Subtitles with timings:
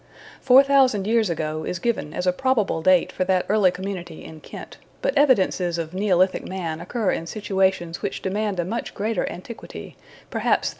[0.41, 4.39] Four thousand years ago is given as a probable date for that early community in
[4.39, 9.95] Kent, but evidences of Neolithic man occur in situations which demand a much greater antiquity
[10.31, 10.69] perhaps 30,000 years.